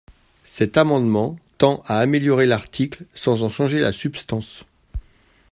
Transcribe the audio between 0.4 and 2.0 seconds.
Cet amendement tend à